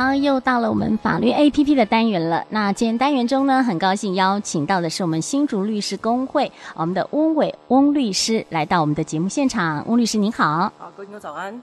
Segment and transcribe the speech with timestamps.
[0.00, 2.42] 好，又到了我们法律 APP 的单元了。
[2.48, 9.86] 那今天单元中呢，很高兴邀请到的是我们新竹律师工会我们的翁伟翁律师来到我们的节目现场。
[9.86, 11.62] 翁律师您好，啊，各位听众早安。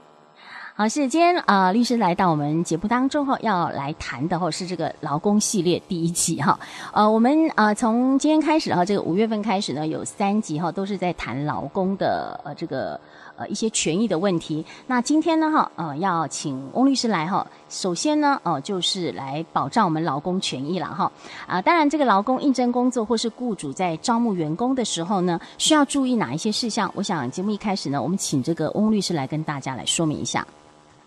[0.76, 6.56] 好，是今天啊、呃，律师来到我们节目当中后，要来谈的哈是这个劳工系列第一集哈。
[6.92, 13.00] 呃，我们呃从今天开始哈，这个五月份开始呢，有三集哈，都是在谈劳工的呃这个
[13.38, 14.64] 呃一些权益的问题。
[14.88, 21.10] 那今天呢哈，呃要请翁律师来哈，首先呢呃就是来保障我们劳工权益了哈。
[21.46, 26.92] 啊、当然这个劳工应征工作或是雇主在招募员工的时候呢，需要注意哪一些事项？
[26.94, 30.46] 我想节目一开始呢，我们请这个翁律师来跟大家来说明一下。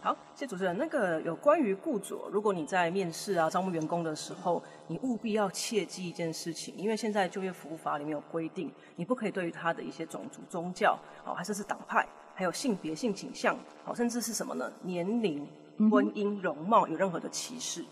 [0.03, 12.03] 好谢主持人，那个有关于雇主，如果你在面试啊、招募员工的时候，你务必要切记一件事情，因为现在就业服务法里面有规定，你不可以对于他的一些种族、宗教，哦，还是是党派，
[12.35, 14.71] 还有性别、性倾向，好，甚至是什么呢？
[14.81, 15.47] 年龄、
[15.89, 17.83] 婚姻、容貌有任何的歧视。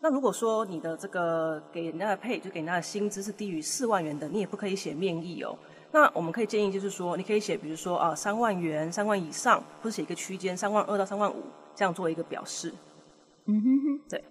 [0.00, 5.56] 那如果说你的这个给人家的配，就给人家的薪资是低于四万元的，你也不可以写面议哦。
[5.92, 11.42] 那我们可以建议就是说，你可以写，比如说啊，三万元、三万以上，或者写一个区间，三万二到三万五。
[11.78, 12.72] 这样做一个表示，
[13.44, 14.24] 嗯哼哼，对。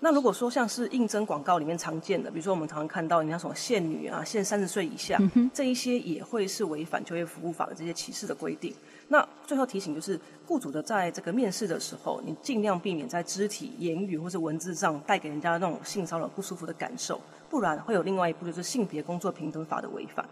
[0.00, 8.74] 那如果说像是应征广告里面常见的，比如说我们常常看到人家什么限女啊、限三十岁以下，嗯，这一些也会是违反就业服务法的这些歧视的规定。
[9.08, 20.26] 那最后提醒就是，雇主的在这个面试的时候，你尽量避免在肢体、言语或是文字上带给人家那种性骚扰不舒服的感受，不然会有另外一步就是性别工作平等法的违反。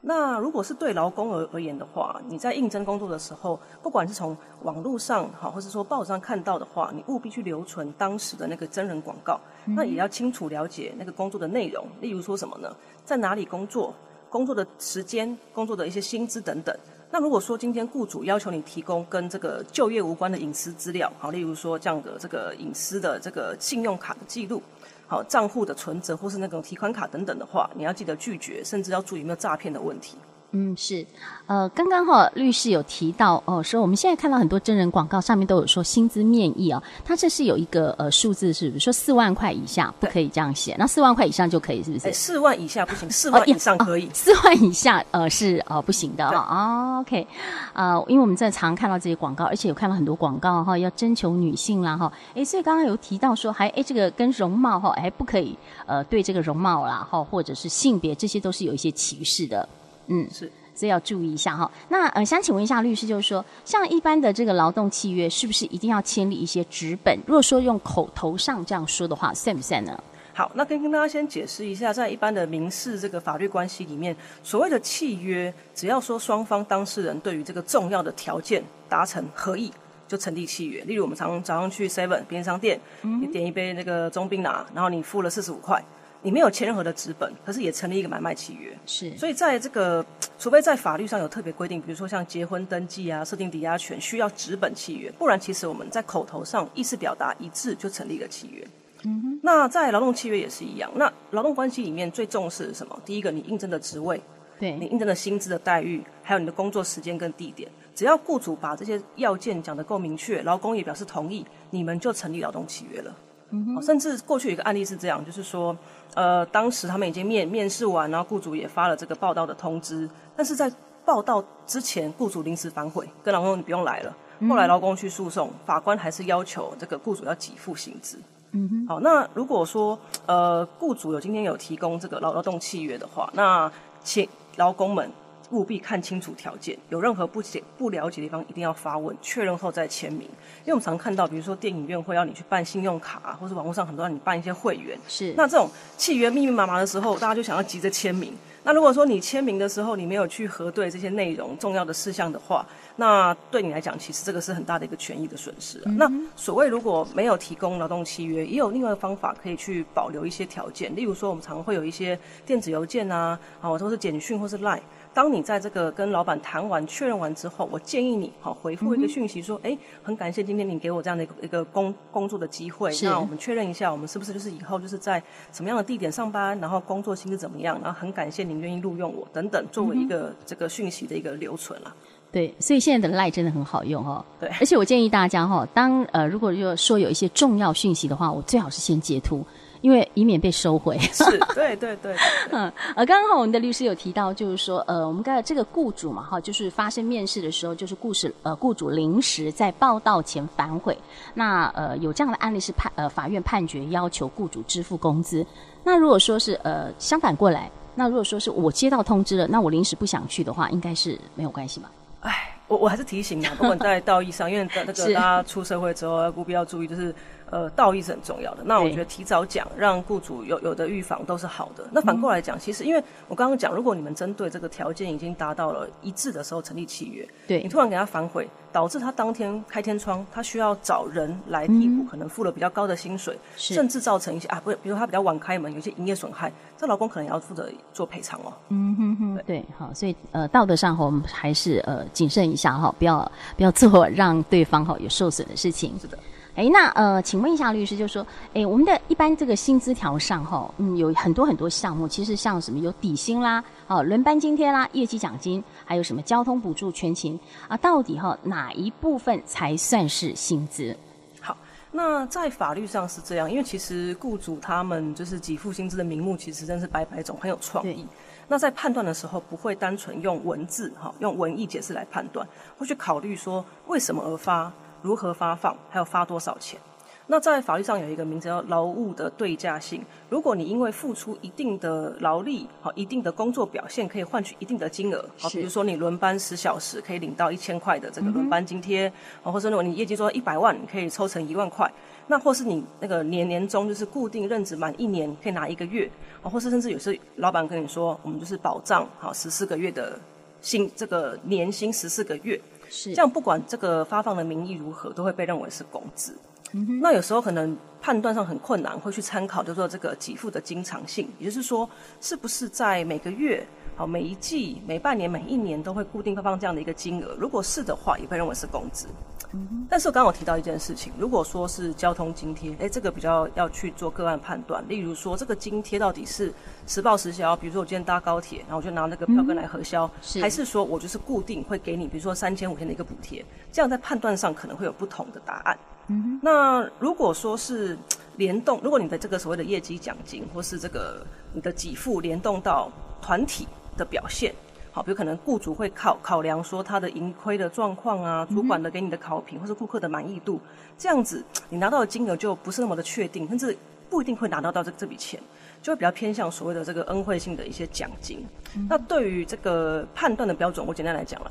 [0.00, 12.74] 那如果是对劳工而而言的话，你在应征工作的时候，不管是从网络上好，或是说报纸上看到的话，你务必去留存当时的那个真人广告，那也要清楚了解那个工作的内容，例如说什么呢？
[13.04, 13.94] 在哪里工作？
[14.28, 16.74] 工作的时间、工作的一些薪资等等。
[17.14, 24.62] 那如果说今天雇主要求你提供跟这个就业无关的隐私资料，好，例如说这样的这个隐私的这个信用卡的记录。
[25.06, 30.16] 好，账户的存折或是那种提款卡等等的话，你要记得拒绝，甚至要注意有没有诈骗的问题。
[30.54, 31.04] 嗯，是，
[31.46, 42.12] 呃，刚刚哈律师有提到哦，说我们现在看到很多真人广告上面都有说薪资面议啊，它这是有一个呃数字，是比如说四万块以下不可以这样写，那四万块以上就可以，是不是？
[42.12, 44.10] 四万以下不行，四万以上可以。
[44.12, 47.00] 四、哦、万以下呃是呃不行的啊、哦。
[47.00, 47.26] OK，
[47.72, 55.56] 啊、呃，因为我们在常看到这些广告，而且有看到很多广告哈，要征求女性啦哈，哎，所以刚刚有提到说还哎这个跟容貌哈，哎不可以
[55.86, 59.66] 呃对这个容貌啦哈，或者是性别这些都是有一些歧视的。
[60.06, 61.70] 嗯，是，所以要注意一下哈。
[61.88, 67.16] 那呃，想请问一下律师，就是说，像一般的这个劳动契约，是不是一定要签立一些纸本？
[67.26, 70.02] 如果说用口头上这样说的话，算不算呢？
[70.34, 79.70] 好，那跟跟大家先解释一下，在一般的民事这个法律关系里面，所谓的契约，只要说双方当事人对于这个重要的条件达成合意，
[80.08, 80.82] 就成立契约。
[80.84, 85.84] 例如，我们常常早上去 Seven 便利商店，你点一杯那个中冰拿，然后你付了四十五块。
[86.22, 88.72] 你没有签任何的纸本，可是也成立一个买卖契约。
[88.86, 90.04] 是，所以在这个，
[90.38, 98.66] 除非在法律上有特别规定，比如说像结婚登记啊、设定抵押权需要纸本契约，不然其实我们在口头上意思表达一致就成立一个契约。
[99.04, 99.40] 嗯哼。
[99.42, 100.88] 那在劳动契约也是一样。
[100.94, 102.96] 那劳动关系里面最重视什么？
[103.04, 104.22] 第一个，你应征的职位，
[104.60, 113.12] 对，你应征的薪资的待遇，还有你的工作时间跟地点，只要雇主把这些要件讲得够明确，劳工也表示同意，你们就成立劳动契约了。
[113.52, 113.80] 嗯。
[113.80, 115.76] 甚至过去有一个案例是这样，就是说。
[116.14, 120.70] 呃，当时他们已经面面试完，然后雇主也发了这个报道的通知，但是在
[121.06, 124.14] 报道之前，雇主临时反悔，跟劳工说你不用来了。
[124.46, 128.18] 后来劳工去诉讼，法官还是要求这个雇主要给付薪资。
[128.50, 128.86] 嗯哼。
[128.86, 133.72] 好，那如果说呃雇主有今天有提供这个劳劳动契约的话，那
[134.04, 135.10] 请劳工们。
[135.52, 140.22] 务必看清楚条件，有任何不解不了解的地方，一定要发问确认后再签名。
[140.22, 144.98] 因为我们常看到，比如说电影院会要你去办信用卡，或是网络上很多让你办一些会员。
[145.06, 145.32] 是。
[145.36, 148.32] 那这种契约密密麻麻的时候，大家就想要急着签名。
[148.64, 152.64] 那如果说你签名的时候，你没有去核对这些内容重要的事项的话，
[152.94, 155.82] 那对你来讲，其实这个是很大的一个权益的损失啊。
[155.86, 155.98] 嗯。
[155.98, 160.94] 那所谓如果没有提供劳动契约，也有另外一个方法可以去保留一些条件。
[160.94, 162.16] 例如说，我们常会有一些
[162.46, 164.80] 电子邮件啊，啊，或是简讯或是 Line。
[165.14, 172.90] 当你在这个跟老板谈完、确认完之后，我建议你好回复一个讯息说：“哎、嗯，很感谢今天你给我这样的一个一个工工作的机会。
[173.02, 175.22] 那我们确认一下，我们是不是就是以后就是在
[175.52, 177.78] 什么样的地点上班，然后工作薪资怎么样？
[177.82, 181.94] 然后很感谢您愿意录用我等等，作为一个、嗯、这个讯息的一个留存了。
[182.30, 184.24] 对，所以现在的 LINE 真的很好用哦。
[184.40, 189.44] 对，而且我建议大家哈，当呃如果说有一些重要讯息的话，我最好是先截图。
[189.82, 190.98] 因为以免被收回。
[190.98, 191.24] 是，
[191.54, 192.16] 对对对，对。
[192.52, 200.96] 嗯，呃，刚刚我们的律师有提到，就是说，呃，我们刚才这个雇主嘛，哈，就是发生面试的时候，就是故事，呃，雇主临时在报到前反悔，
[201.34, 205.44] 那呃，有这样的案例是判，呃，法院判决要求雇主支付工资。
[205.84, 211.90] 那如果说是呃相反过来，那如果说是我接到通知了，那我临时不想去的话，应该是没有关系吧？
[212.20, 217.12] 哎，我我还是提醒啊，不管在道义上，因为在那个大家出社会之后，务必要注意，就是。
[217.52, 218.62] 呃，道义是很重要的。
[218.64, 221.84] 那我觉得提早讲，让雇主有有的预防都是好的。
[221.92, 238.50] 那反过来讲，其实因为我刚刚讲，如果你们针对这个条件已经达到了一致的时候成立契约，对，你突然给他反悔，导致他当天开天窗，他需要找人来替补，可能付了比较高的薪水，甚至造成一些啊，不，比如他比较晚开门，有些营业损害，这老公可能也要负责做赔偿哦。
[238.70, 245.98] 嗯哼哼，对，对好，所以呃，道德上我们还是呃谨慎一下哈，不要不要做让对方哈有受损的事情。
[246.00, 246.18] 是的。
[246.54, 260.94] 哎，那呃，请问一下律师，就是说，哎，我们的一般这个薪资条上哈，嗯，有很多很多项目，其实像什么有底薪啦，哦，轮班津贴啦，业绩奖金，还有什么交通补助、全勤啊，到底哈哪一部分才算是薪资？
[261.40, 261.56] 好，
[261.90, 268.06] 那在法律上是这样，因为其实雇主他们就是给付薪资的名目，其实真是百百种，很有创意。
[268.46, 272.46] 那在判断的时候，不会单纯用文字哈，用文义解释来判断，
[272.76, 274.70] 会去考虑说为什么而发。
[275.02, 276.80] 如何发放，还有发多少钱？
[277.28, 280.04] 那在法律上有一个名字叫劳务的对价性。
[280.28, 289.10] 如果你因为付出一定的劳力，好，一定的工作表现，可以换取一定的金额，好，比如说你轮班十小时可以领到一千块的这个轮班津贴，
[289.42, 291.90] 或者如果你业绩做到一百万，你可以抽成一万块。
[292.26, 296.10] 那或是你那个年年终就是固定任职满一年可以拿一个月，
[296.42, 300.18] 啊，或是甚至有时老板跟你说，我们就是保障好十四个月的
[300.60, 302.60] 薪，这个年薪十四个月。
[302.94, 306.36] 是这样，不管这个发放的名义如何，都会被认为是工资。
[306.72, 307.00] 嗯。
[307.00, 311.88] 那有时候可能判断上很困难，会去参考，就是说这个给付的经常性，也就是说，
[312.20, 313.66] 是不是在每个月、
[313.96, 317.34] 好每一季、每半年、每一年都会固定发放这样的一个金额？
[317.38, 319.06] 如果是的话，也被认为是工资。
[319.54, 324.82] 嗯、但是我刚刚有提到一件事情，如果说是交通津贴，哎，这个比较要去做个案判断。
[324.88, 326.50] 例如说，这个津贴到底是
[326.86, 333.44] 实报实销，比如说我今天搭高铁，然后我就拿那个票根来核销，嗯，还是说我就是固定会给你，比如说三千五千的一个补贴？
[333.70, 335.78] 这样在判断上可能会有不同的答案。
[336.08, 337.98] 嗯，那如果说是
[338.36, 342.90] 联动，如果你的这个所谓的业绩奖金，或是这个你的给付联动到
[343.20, 344.54] 团体的表现。
[344.94, 350.60] 好，比如可能雇主会考考量说他的盈亏的状况啊，主管的给你的考评，或是顾客的满意度，
[350.98, 353.74] 这样子你拿到的金额就不是那么的确定，甚至
[354.10, 355.40] 不一定会拿到到这这笔钱，
[355.80, 358.46] 就会比较偏向所谓的这个恩惠性的一些奖金。
[358.76, 358.86] 嗯。
[358.90, 361.50] 那对于这个判断的标准，我简单来讲了，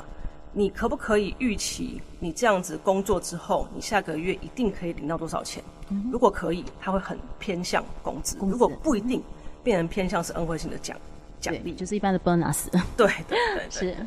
[0.53, 5.63] 你可不可以预期你这样子工作之后，你下个月一定可以领到多少钱？
[5.89, 6.07] 嗯。
[6.11, 9.23] 如果可以，他会很偏向工资；如果不一定，
[9.63, 10.95] 变成偏向是恩惠性的奖。
[11.41, 13.97] 奖励就是一般的 bonus， 对对对，对，是。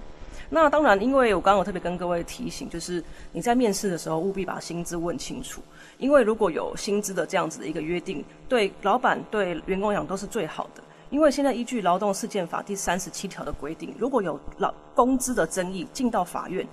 [0.50, 3.02] 那当然，因为我刚刚有特别跟各位提醒，就是
[3.32, 5.60] 你在面试的时候务必把薪资问清楚，
[5.98, 10.82] 因为如果有薪资的这样子的一个约定，对老板对员工讲都是最好的。
[11.10, 16.64] 因为现在依据劳动事件法第三十七条的规定，如果有劳工资的争议进到法院，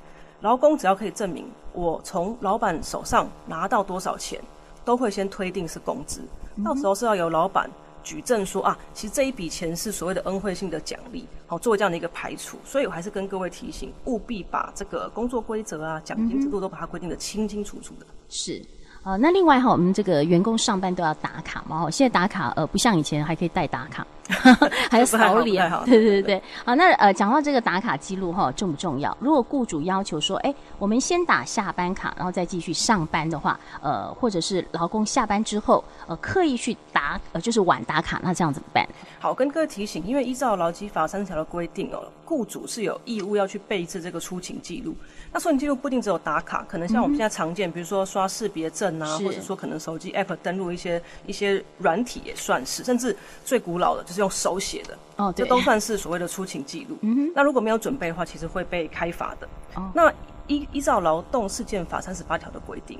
[0.41, 4.39] 劳工只要可以证明我从老板手上拿到多少钱，
[4.83, 6.21] 都会先推定是工资，
[6.63, 7.69] 到时候是要由老板。
[8.03, 18.05] 举证说啊，其实这一笔钱是所谓的恩惠性的奖励，好，作为这样的一个排除，所以我还是跟各位提醒，务必把这个工作规则啊、奖金制度都把它规定的清清楚楚的。
[18.29, 18.61] 是。
[19.03, 21.85] 呃，那另外哈，我们这个员工上班都要打卡嘛？
[21.85, 24.05] 哦现在打卡呃，不像以前还可以代打卡，
[24.89, 25.69] 还有扫脸。
[25.85, 26.43] 对对对对。
[26.65, 29.15] 好，那呃，讲到这个打卡记录哈，重不重要？
[29.19, 38.87] 如果雇主要求说，哎，我们先打下班卡，然后再继续上班的话，呃，或者是劳工下班之后呃刻意去打呃就是晚打卡，那这样怎么办？
[39.19, 44.95] 好，跟各位提醒，因为依照劳基法三十条的规定哦，雇主是有义务要去备置这个出勤记录。
[45.33, 48.91] 那出勤记录不一定只有打卡，可能像我们现在常见，嗯、比如说刷识别证。
[49.01, 56.97] 啊，或者说可能手机 app 登录一些一些软体也算是，甚至最古老的就是用手写的，哦，这都算是所谓的出勤记录。
[57.35, 59.47] 那如果没有准备的话，其实会被开罚的。
[59.75, 60.11] 哦，那
[60.47, 62.99] 依依照劳动事件法三十八条的规定，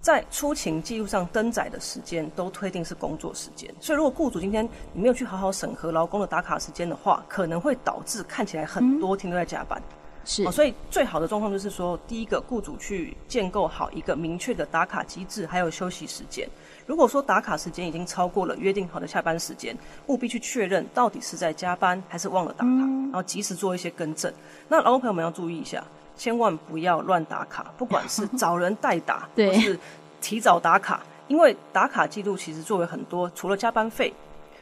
[0.00, 9.80] 在出勤记录上登载的时间都推定是工作时间，所以如果雇主今天你没有去好好审核劳工的打卡时间的话，可能会导致看起来很多天都在加班。
[9.80, 9.96] 嗯
[10.28, 16.48] 是、哦，所以最好的状况就是说，第一个，雇主去建构好一个明确的打卡机制，还有休息时间。
[16.86, 19.76] 如果说打卡时间已经超过了约定好的下班时间，
[20.06, 24.32] 务必去确认到底是在加班还是忘了打卡，嗯、然后及时做一些更正。
[24.68, 25.82] 那劳工朋友们要注意一下，
[26.16, 29.78] 千万不要乱打卡，不管是找人代打， 或是
[30.20, 31.02] 提早打卡。
[31.26, 34.14] 因为打卡记录其实作为很多除了加班费，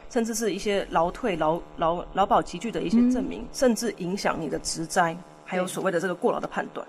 [0.09, 5.15] 甚至是一些劳退、劳劳劳保集聚的一些证明，嗯、甚至影响你的职灾，
[5.45, 6.85] 还有所谓的这个过劳的判断。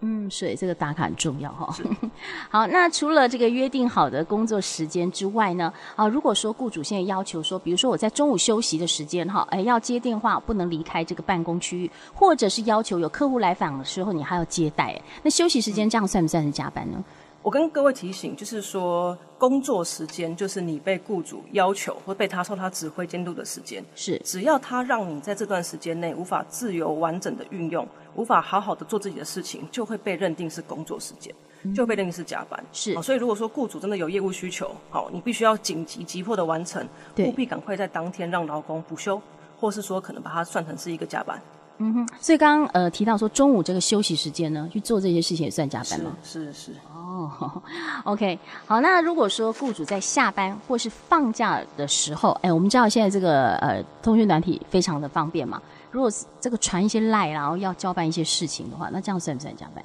[0.00, 1.74] 嗯，所以这个打卡很重要哈。
[2.50, 17.02] 好，那除了这个约定好的工作时间之外呢，啊，如果说雇主现在要求说，比如说我在中午休息的时间哈，哎，要接电话，不能离开这个办公区域，或者是要求有客户来访的时候，你还要接待，那休息时间这样算不算是加班呢？
[17.46, 23.84] 我跟各位提醒，就是说工作时间就是你被雇主要求或被他受他指挥监督的时间。
[23.94, 27.86] 是，只要他让你在这段时间内无法自由完整的运用，
[28.16, 31.32] 无法好好的做自己的事情，就会被认定是工作时间，
[31.72, 32.60] 就会被认定是加班。
[32.72, 36.84] 是，所以如果说雇主真的有业务需求，好，你必须要紧急急迫的完成，
[37.18, 39.22] 务必赶快在当天让劳工补休，
[39.56, 41.40] 或是说可能把它算成是一个加班。
[41.78, 46.16] 嗯哼，所以刚刚呃提到说中午这个休息时间呢，去做这些事情也算加班吗？
[46.24, 46.72] 是是。
[46.72, 47.30] 是哦，
[48.04, 59.82] OK，好，那如果说雇主在下班或是放假的时候，哎，我们知道现在这个呃通讯软体非常的方便嘛，如果是这个传一些赖，然后要交办一些事情的话，那这样算不算加班？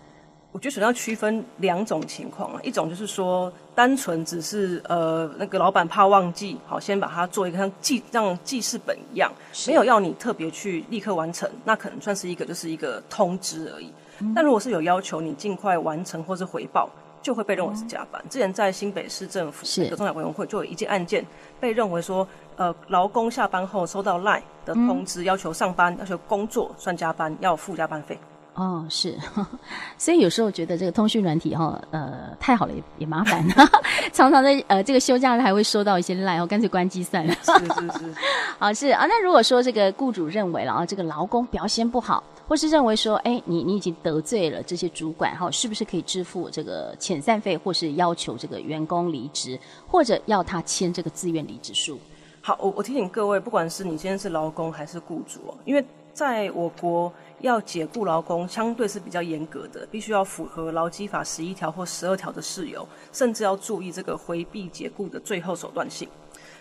[0.51, 9.31] 我觉得首先要区分两种情况啊，一种就是说单纯只是呃那个老板怕忘记，好，先把它做一个像记像记事本一样，
[9.65, 13.89] 没有要你特别去立刻完成，那可能算是一个就是一个通知而已。
[14.19, 16.89] 嗯、但如果是有要求你尽快完成或是回报，
[17.21, 18.21] 就会被认为是加班。
[18.21, 21.25] 嗯、之前在新北市政府的中小委员会就有一件案件
[21.61, 22.27] 被认为说，
[22.57, 28.19] 呃，劳工下班后收到 LINE 的通知，要求上班、要求工作算加班，要付加班费。
[28.53, 29.17] 哦，是，
[29.97, 33.41] 所以有时候觉得这个通讯软体哈，呃，太好了也也麻烦，
[34.11, 37.33] 常常在呃这个休假日还会收到一些赖，哦，干脆关机算了。
[37.41, 38.13] 是是是，
[38.59, 39.05] 啊是啊。
[39.07, 51.97] 那如果说这个雇主认为了啊，这个劳工表现不好，或是认为说，哎，你你已经得罪了这些主管哈，是不是可以支付这个遣散费，或是要求这个员工离职，或者要他签这个自愿离职书？
[52.41, 57.11] 好，我我提醒各位，不管是你今天是劳工还是雇主哦，因为在我国。
[57.41, 66.07] 要解雇劳工，相对是比较严格的，必须要符合劳基法十一条或十二条的事由，甚至要注意这个回避解雇的最后手段性。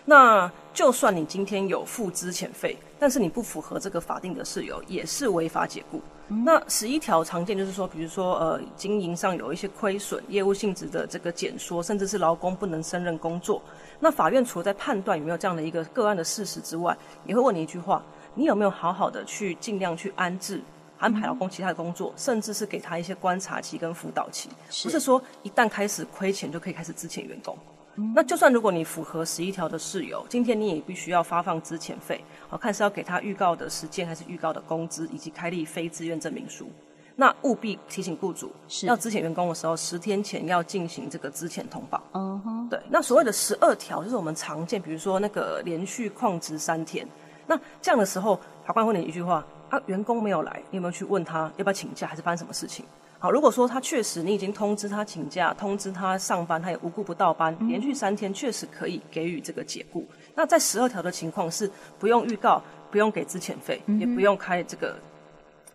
[0.06, 6.00] 那就算你今天有付资遣费，但是你不符合这个法定的事由，也是违法解雇。
[6.28, 13.60] 嗯、那十一条常见就是说，比如说呃，经营上有一些亏损，业务性质的这个减缩，甚至是劳工不能胜任工作。
[13.98, 16.96] 那法院除了在判断有没有这样的一个个案的事实之外，
[17.26, 18.02] 也会问你一句话。
[18.34, 20.60] 你有没有好好的去尽量去安置、
[20.98, 24.48] 安排老公其他的工作，甚至是给他一些观察期跟辅导期？
[24.70, 27.56] 是不是说一旦开始亏钱就可以开始支遣员工？
[27.96, 36.70] 嗯、那就算如果你符合十一条的事由，今天你也必须要发放资遣费，好看是要给他预告的时间，还是预告的工资，以及开立非自愿证明书。
[37.16, 42.00] 那务必提醒雇主，是要资遣员工的时候，十天前要进行这个资遣通报。
[42.14, 42.80] 嗯哼，对。
[42.88, 47.06] 那所谓的十二条，就是我们常见，比如说那个连续旷职三天。
[47.50, 52.84] 那这样的时候，法官问你一句话：啊，员工没有来，你有没有去问他要不要请假，还是发生什么事情？
[53.18, 60.06] 好，如果说他确实你已经通知他请假，通知他上班，他也无故不到班，连续三天确实可以给予这个解雇。
[60.36, 64.94] 那在十二条的情况是不用预告，不用给资遣费，也不用开这个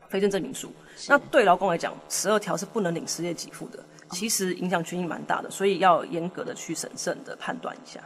[0.07, 0.71] 非正证明书。
[1.09, 7.99] 那对劳工来讲，十二条是不能领失业给付的，其实影响权益蛮大的，所以要严格的去审慎的判断一下。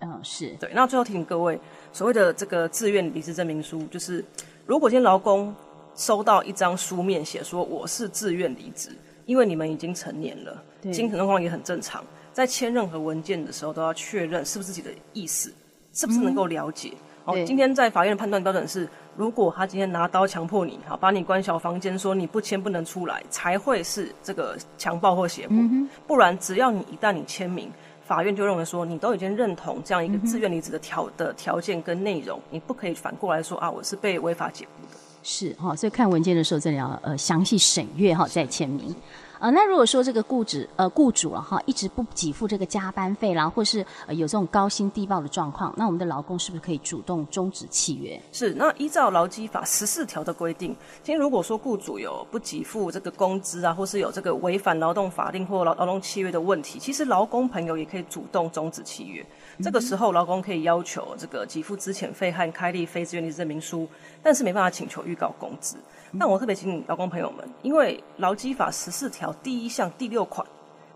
[0.00, 0.70] 嗯，是对。
[0.74, 1.58] 那最后提醒各位，
[1.92, 4.24] 所谓的这个自愿离职证明书，就是
[4.64, 5.54] 如果今天劳工
[5.96, 8.90] 收到一张书面写说我是自愿离职，
[9.26, 15.52] 因为你们已经成年了，精神状况也很正常，在签任何文件的时候都要确认是不是自己的意思，
[15.92, 16.92] 是不是能够了解。
[17.24, 27.70] 哦、嗯，今天在法院的判断标准是，如果他今天拿刀强迫你，好把你关小房间，说你不签不能出来，才会是这个强暴或胁迫，嗯、不然只要你一旦你签名。
[28.08, 34.98] 法院就认为说，你都已经认同这样一个自愿离职的条的条件跟内容，你不可以反过来说啊，我是被违法解雇的。
[35.22, 38.96] 是哈，所以看文件的时候，真的要呃详细审阅哈再签名。
[39.38, 48.20] 呃，那如果说这个雇主呃雇主了哈，一直不给付这个加班费啦，或是呃有这种高薪低报的状况，那我们的劳工是不是可以主动终止契约？
[48.32, 59.24] 是，那依照劳基法十四条的规定，今天如果说雇主有不给付这个工资啊，或是有这个违反劳动法令或劳劳动契约的问题，其实劳工朋友也可以主动终止契约。
[59.62, 63.88] 这个时候，劳工可以要求这个给付资遣费和开立非自愿离职证明书，
[64.22, 65.76] 但是没办法请求预告工资。
[66.12, 70.46] 那我特别提醒劳工朋友们，因为劳基法十四条第一项第六款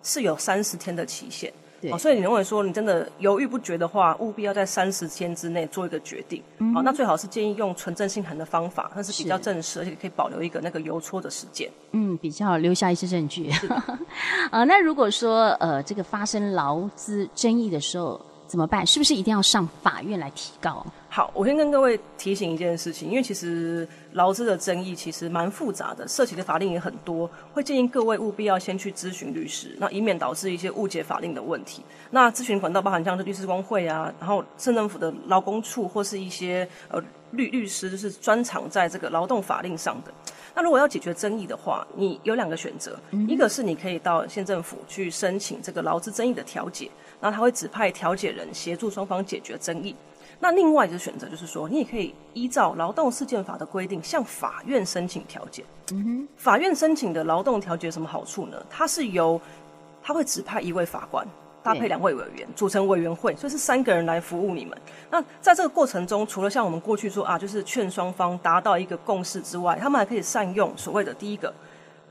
[0.03, 1.53] 是有三十天的期限。
[1.81, 6.41] 对，哦，所以你认为说你真的犹豫不决的话，务必要在三十天之内做一个决定。
[6.59, 11.69] 嗯，好，那最好是建议用纯正信函的方法，那是比较正式，而且可以保留一个那个邮戳的时间。
[11.91, 13.51] 嗯，比较留下一些证据。
[14.51, 18.87] 啊， 那如果说呃这个发生劳资争议的时候怎么办？
[18.87, 20.87] 是不是一定要上法院来提告？
[21.15, 31.83] 好，我先跟各位提醒一件事情，因为其实劳资的争议其实蛮复杂的，涉及的法令也很多，会建议各位务必要先去咨询律师，那以免导致一些误解法令的问题。
[32.13, 36.99] 那咨询管道包含像是律师工会啊，然后市政府的劳工处或是一些呃
[37.33, 40.15] 律律师，就是专长在这个劳动法令上的。
[40.55, 46.91] 那如果要解决争议的话，你有两个选择，嗯、一个是你可以到县政府去申请这个劳资争议的调解，
[47.21, 49.95] 然后他会指派调解人协助双方解决争议。
[50.43, 55.65] 那另外一个选择就是说，你也可以依照劳动事件法的规定向法院申请调解。
[55.93, 58.61] 嗯哼，法院申请的劳动调解有什么好处呢？
[58.69, 59.41] 它是由
[60.03, 61.25] 他会指派一位法官
[61.63, 64.77] 搭配两位委员组成委员会，所以是三个人来服务你们。
[65.13, 71.55] 那在这个过程中，除了像我们过去说啊，就是劝双方达到一个共识之外，他们还可以善用所谓的第一个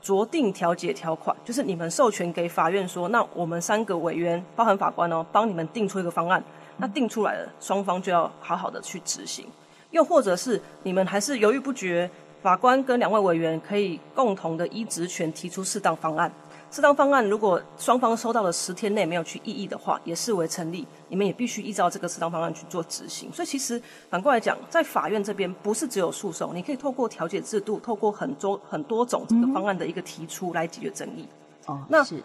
[0.02, 6.42] 酌定调解条款，就是你们授权给法院说，那我们三个委员包含法官哦，帮你们定出一个方案。
[6.82, 9.46] 那定出来了，双方就要好好的去执行。
[9.92, 12.10] 又或者是你们还是犹豫不决，
[12.42, 16.32] 法官跟两位委员可以共同的依职权提出适当方案。
[16.72, 20.84] 适当方案如果双方收到了十天内没有去异议的话，也视为成立。
[21.08, 23.32] 你们也必须依照这个适当方案去做执行。
[23.32, 31.28] 所以其实反过来讲，在法院这边不是只有诉讼，你可以透过调解制度，透过很多很多种这个方案的一个提出来解决争议。
[31.66, 32.20] 哦，那是。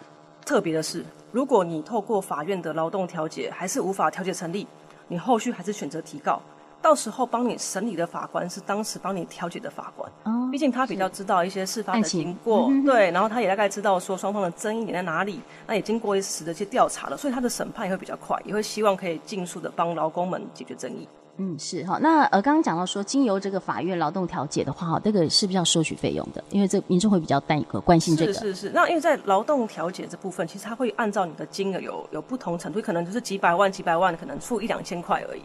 [0.48, 4.66] 特别的是，如果你透过法院的劳动调解还是无法调解成立，
[5.10, 6.42] 你后续还是选择提告，
[6.82, 21.06] 到时候帮你审理的法官是当时帮你调解的法官，哦，毕竟他比较知道一些事发的经过，对，然后他也大概知道说双方的争议点在哪里，那也经过一时的一些调查了，所以他的审判也会比较快，也会希望可以尽速的帮劳工们解决争议。
[21.38, 22.00] 嗯，是哈。
[22.02, 26.44] 那呃，刚刚讲到说，经由这个法院劳动调解的话，哈，这个是不是要收取费用的？
[26.50, 28.34] 因为这民众会比较担一个关心这个。
[28.34, 28.70] 是是是。
[28.72, 35.42] 那因为在劳动调解这部分，其实它会按照你的金额有有不同程度，可能就是几百万、几百万，可能付一两千块而已。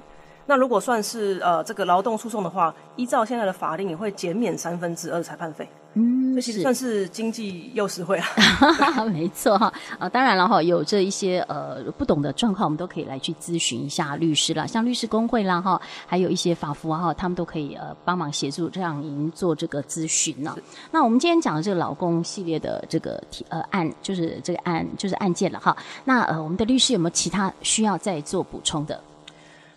[0.46, 5.68] 那如果算是呃这个劳动诉讼的话，依照现在的法令，也会减免三分之二的裁判费。
[5.94, 8.26] 嗯，这其实算是经济又实惠啊。
[9.12, 20.56] 没错哈，啊，当然了哈，有这一些呃不懂的状况，我们都可以来去咨询一下律师啦，像律师工会啦哈，还有一些法服哈，他们都可以呃帮忙协助这样您做这个咨询呢。
[20.90, 25.76] 那我们今天讲的这个老公系列的这个题呃案，就是这个案就是案件了哈。
[26.04, 28.98] 那呃我们的律师有没有其他需要再做补充的？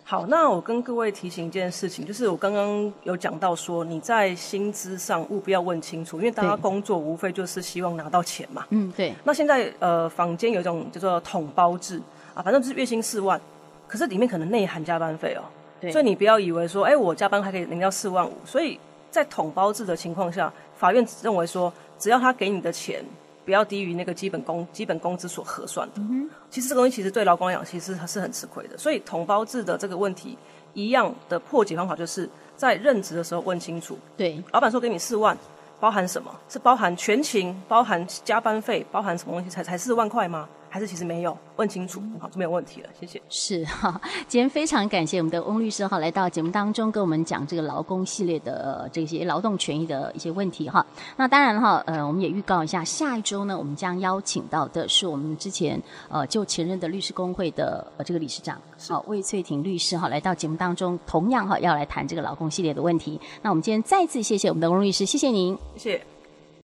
[0.08, 8.64] 好，那我跟各位提醒一件事情，就是我刚刚有讲到说，你在薪资上务必要问清楚，因为大家工作无非就是希望拿到钱嘛。
[8.70, 9.12] 嗯，对。
[9.24, 12.00] 那现在呃，坊间有一种叫做统包制
[12.34, 13.40] 啊，反正就是月薪四万，
[13.88, 15.42] 可是里面可能内含加班费哦。
[15.80, 15.90] 对。
[15.90, 18.32] 所以你不要以为说，哎，我加班还可以领到四万五。
[18.44, 18.78] 所以
[19.10, 23.04] 在统包制的情况下，法院认为说，只要他给你的钱。
[23.46, 25.94] 不要低于那个基本工基本工资所核算的。
[25.96, 26.28] 嗯。
[26.50, 28.76] 其实这个东西其实对劳工来讲，其实它是很吃亏的。
[28.76, 30.36] 所以统包制的这个问题，
[30.74, 33.98] 一样的破解方法就是在任职的时候问清楚。
[34.16, 35.38] 对，老板说给你四万，
[35.80, 36.30] 包含什么？
[36.48, 40.48] 是包含全勤，包含加班费，包含什么东西才才四万块吗？
[40.76, 42.88] 还是其实没有问清楚，好，就没有问题了。
[43.00, 43.22] 谢谢。
[43.30, 50.84] 是 哈，今天非常感谢我们的翁律师哈，来到节目当中跟我们讲这个劳工系列的、呃、这些劳动权益的一些问题哈。
[51.16, 63.18] 那当然哈，呃，我们也预告一下，下一周呢，我们将邀请到的是我们之前呃就前任的律师工会的呃这个理事长，好魏翠婷律师哈，来到节目当中，同样哈要来谈这个劳工系列的问题。
[63.40, 66.15] 那我们今天再次谢谢我们的翁律师，谢谢您，谢谢。